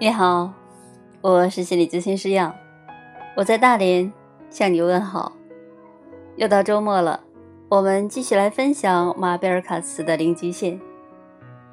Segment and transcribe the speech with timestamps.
[0.00, 0.52] 你好，
[1.20, 2.54] 我是心理咨询师杨，
[3.36, 4.12] 我在大连
[4.48, 5.32] 向你问好。
[6.36, 7.18] 又到周末了，
[7.68, 10.78] 我们继续来分享马贝尔卡斯的《零极限》。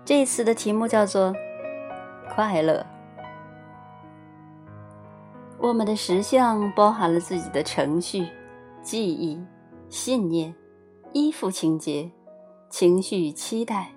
[0.03, 1.35] 这次的题目叫做
[2.33, 2.83] “快乐”。
[5.61, 8.27] 我们的实相包含了自己的程序、
[8.81, 9.39] 记忆、
[9.87, 10.51] 信念、
[11.13, 12.09] 依附情节、
[12.71, 13.91] 情绪与期待，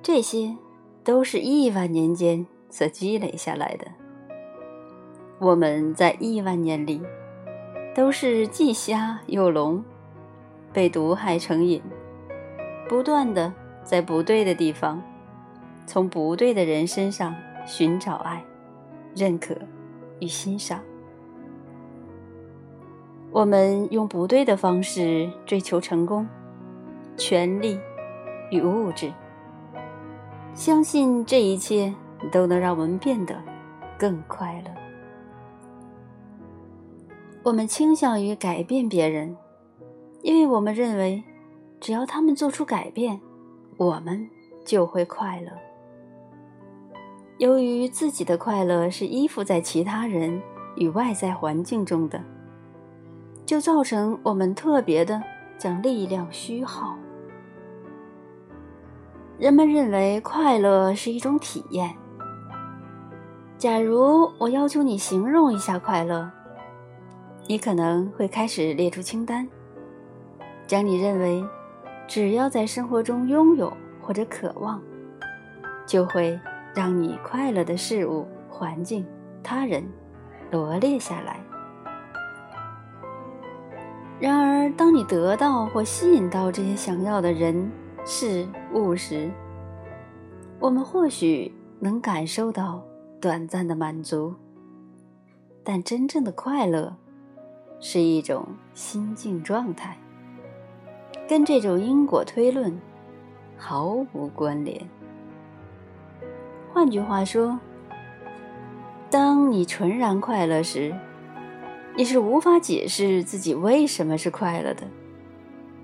[0.00, 0.56] 这些
[1.02, 2.46] 都是亿万年间。
[2.70, 3.86] 所积累下来的，
[5.38, 7.00] 我们在亿万年里
[7.94, 9.82] 都是既瞎又聋，
[10.72, 11.82] 被毒害成瘾，
[12.88, 15.02] 不断的在不对的地方，
[15.86, 18.44] 从不对的人身上寻找爱、
[19.14, 19.56] 认可
[20.20, 20.80] 与欣赏。
[23.30, 26.26] 我们用不对的方式追求成功、
[27.16, 27.78] 权力
[28.50, 29.12] 与物质，
[30.54, 31.94] 相信这一切。
[32.30, 33.34] 都能让我们变得
[33.98, 34.70] 更快乐。
[37.42, 39.36] 我们倾向于改变别人，
[40.22, 41.22] 因为我们认为，
[41.80, 43.20] 只要他们做出改变，
[43.76, 44.28] 我们
[44.64, 45.50] 就会快乐。
[47.38, 50.42] 由于自己的快乐是依附在其他人
[50.76, 52.20] 与外在环境中的，
[53.46, 55.22] 就造成我们特别的
[55.56, 56.96] 将力量虚耗。
[59.38, 61.94] 人们认为快乐是一种体验。
[63.58, 66.30] 假如我要求你形容一下快乐，
[67.48, 69.48] 你可能会开始列出清单，
[70.64, 71.44] 将你认为
[72.06, 74.80] 只要在生活中拥有或者渴望，
[75.84, 76.38] 就会
[76.72, 79.04] 让你快乐的事物、环境、
[79.42, 79.84] 他人
[80.52, 81.40] 罗列下来。
[84.20, 87.68] 然而，当你得到或吸引到这些想要的人、
[88.04, 89.28] 事物时，
[90.60, 92.87] 我们或许能感受到。
[93.20, 94.32] 短暂的满足，
[95.64, 96.96] 但真正的快乐
[97.80, 99.98] 是一种心境状态，
[101.28, 102.80] 跟这种因果推论
[103.56, 104.88] 毫无关联。
[106.72, 107.58] 换句话说，
[109.10, 110.94] 当你纯然快乐时，
[111.96, 114.86] 你是无法解释自己为什么是快乐的，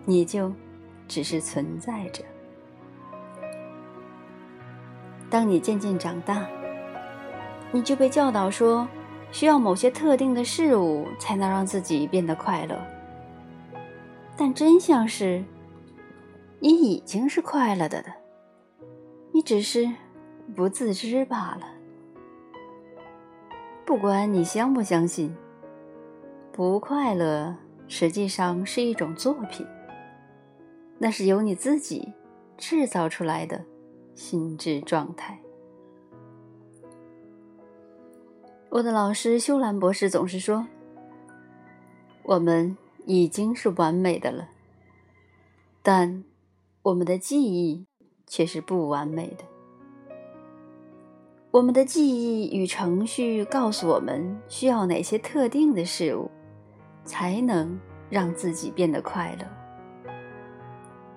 [0.05, 0.53] 你就
[1.09, 2.23] 只是存在着。
[5.29, 6.47] 当你渐渐长大。
[7.75, 8.87] 你就被教导说，
[9.33, 12.81] 需要某些特定的事物才能让自己变得快乐。
[14.37, 15.43] 但真相是，
[16.61, 18.13] 你已经是快乐的的，
[19.33, 19.91] 你只是
[20.55, 21.67] 不自知罢了。
[23.85, 25.35] 不管你相不相信，
[26.53, 27.57] 不快乐
[27.89, 29.67] 实际上是一种作品，
[30.97, 32.13] 那是由你自己
[32.57, 33.65] 制造出来的
[34.15, 35.37] 心智状态。
[38.75, 40.67] 我的老师修兰博士总是说
[42.25, 42.77] ：“我们
[43.07, 44.49] 已经是完美的了，
[45.81, 46.25] 但
[46.83, 47.87] 我们的记忆
[48.27, 49.45] 却是不完美的。
[51.53, 56.29] 我们的记忆与程序告诉我们需要哪些特定的事物，
[57.05, 57.79] 才能
[58.11, 59.47] 让自己变得快乐。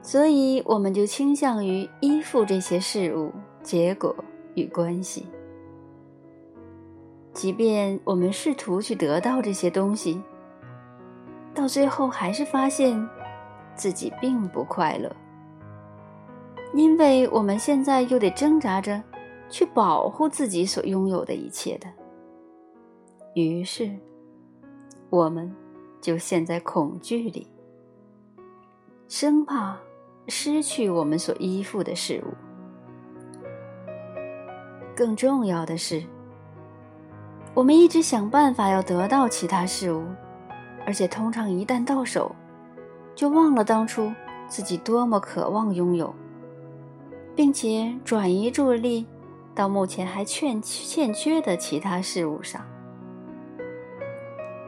[0.04, 4.16] 所以，我们就倾向于依附这些事物、结果
[4.54, 5.26] 与关系。”
[7.38, 10.20] 即便我们试图去得到这些东西，
[11.54, 13.08] 到最后还是发现
[13.76, 15.16] 自己并不快乐，
[16.74, 19.00] 因为我们现在又得挣扎着
[19.52, 21.88] 去保护自己所拥有的一切的。
[23.36, 23.96] 于是，
[25.12, 25.56] 我们
[26.02, 27.46] 就陷在恐惧里，
[29.08, 29.78] 生怕
[30.28, 32.34] 失去我们所依附的事物。
[34.96, 36.02] 更重要的是。
[37.58, 40.04] 我们一直想办法要得到其他事物，
[40.86, 42.36] 而且通常一旦到手，
[43.16, 44.14] 就忘了当初
[44.48, 46.14] 自己多么渴望拥有，
[47.36, 49.08] 并且转移注意力
[49.56, 52.62] 到目前还欠欠缺的其他事物上。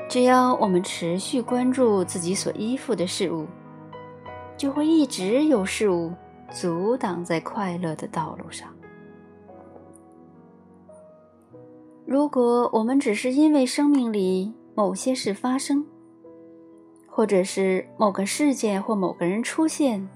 [0.10, 3.46] 只要我们持续关注自己所依附的事物，
[4.58, 6.12] 就会一直有事物
[6.50, 8.68] 阻挡在快乐的道路上。
[12.10, 15.86] 如果我们只是因为生命里某些事发生，
[17.06, 20.10] 或者是某个事件或某个人出现，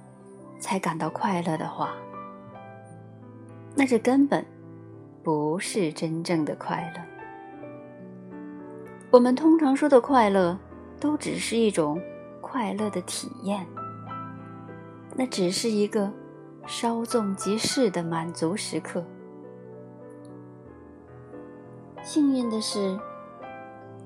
[0.57, 1.94] 才感到快乐的话，
[3.75, 4.44] 那这根本
[5.22, 7.01] 不是真正的快乐。
[9.12, 10.57] 我们通常说的快乐，
[11.00, 12.01] 都只是一种
[12.42, 13.63] 快乐的体验，
[15.16, 16.12] 那只是一个
[16.66, 19.06] 稍纵即逝的满足时刻。
[22.04, 23.00] 幸运的是，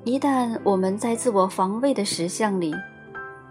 [0.03, 2.71] 一旦我们在自我防卫的实相里，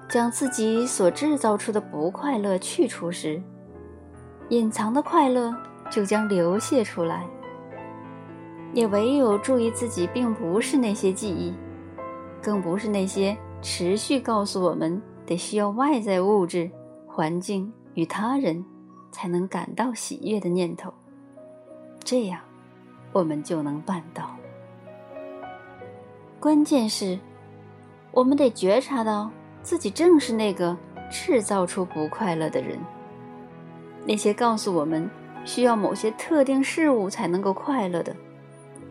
[0.09, 3.43] 将自己所制造出的不快乐去除时，
[4.51, 5.53] 隐藏的快乐
[5.91, 7.27] 就将流泻出来。
[8.73, 11.53] 也唯有注意自己，并不是那些记忆，
[12.41, 16.71] 更不是那些持续告诉我们得需要外在物质、
[17.09, 18.65] 环境与他人
[19.11, 20.95] 才能感到喜悦的念头。
[22.05, 22.41] 这样，
[23.13, 24.37] 我们就能办到。
[26.39, 27.19] 关键是，
[28.13, 29.31] 我们得觉察到
[29.63, 30.77] 自己正是那个
[31.11, 32.79] 制造出不快乐的人。
[34.05, 35.11] 那些告诉我们
[35.45, 38.15] 需要某些特定事物才能够快乐的，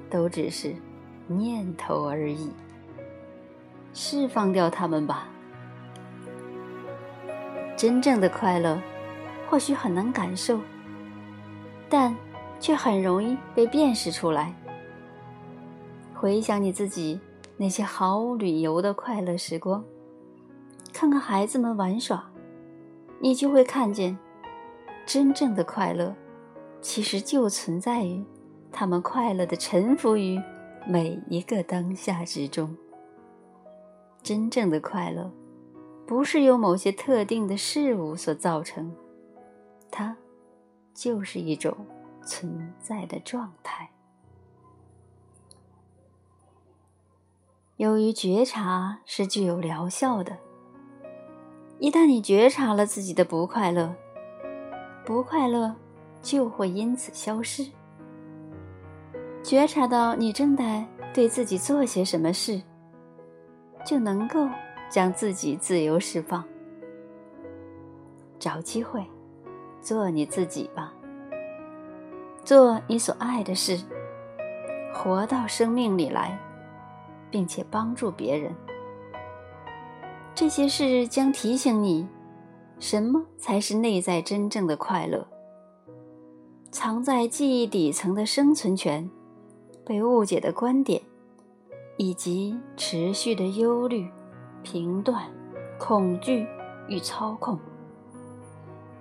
[0.10, 0.76] 都只是
[1.28, 2.52] 念头而已。
[3.94, 5.28] 释放掉它们吧。
[7.78, 8.78] 真正的快乐，
[9.50, 10.60] 或许很难感受，
[11.88, 12.14] 但
[12.60, 14.54] 却很容易被辨识出来。
[16.14, 17.20] 回想你自己。
[17.58, 19.82] 那些毫无理由的快乐时光，
[20.92, 22.30] 看看孩子们玩耍，
[23.22, 24.18] 你就会看见，
[25.06, 26.14] 真正的快乐，
[26.82, 28.22] 其实就存在于
[28.74, 30.38] 他们快乐的臣服于
[30.86, 32.76] 每一个当下之中。
[34.22, 35.32] 真正的快乐，
[36.06, 38.94] 不是由某些特定的事物所造成，
[39.90, 40.18] 它
[40.94, 41.74] 就是一种
[42.26, 43.90] 存在的状态。
[47.78, 50.38] 由于觉察是具有疗效的，
[51.78, 53.94] 一旦你觉察了自己的不快乐，
[55.06, 55.76] 不快乐
[56.22, 57.66] 就会因此消失。
[59.44, 62.62] 觉察到你正在对自己做些什么事，
[63.86, 64.48] 就能够
[64.90, 66.44] 将自己自由释放。
[68.40, 69.06] 找机会，
[69.82, 70.94] 做你自己吧，
[72.46, 73.78] 做你所爱的事，
[74.94, 76.40] 活到生命里来。
[77.32, 78.56] 并且帮助别人，
[80.34, 82.08] 这些事将提醒你，
[82.80, 85.28] 什么才是内在真正的快乐。
[86.72, 89.10] 藏在记忆底层的生存权、
[89.86, 91.02] 被误解的观点，
[91.98, 94.10] 以及持续的忧虑、
[94.64, 95.22] 评断、
[95.78, 96.48] 恐惧
[96.88, 97.60] 与操控。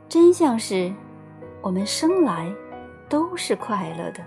[0.09, 0.93] 真相是，
[1.63, 2.53] 我们生来
[3.15, 4.21] 都是快乐的。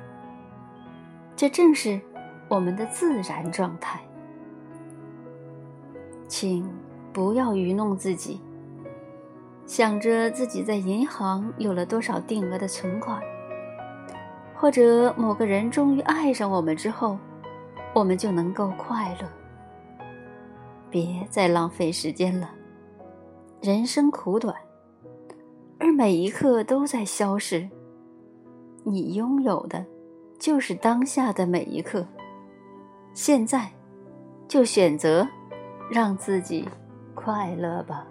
[1.36, 2.00] 这正是。
[2.50, 4.00] 我们的自然状态，
[6.26, 6.66] 请
[7.12, 8.40] 不要愚弄自己，
[9.66, 13.22] 想着自己在银行有了多少定额的存款，
[14.56, 17.20] 或者某个人终于爱上我们之后，
[17.94, 19.28] 我们就能够快乐。
[20.90, 22.50] 别再浪费时间了，
[23.62, 24.56] 人生苦短，
[25.78, 27.68] 而每一刻都在消逝。
[28.84, 29.86] 你拥有的，
[30.40, 32.06] 就是当下的每一刻。
[33.14, 33.72] 现在，
[34.48, 35.28] 就选择
[35.92, 36.68] 让自己
[37.16, 38.06] 快乐吧。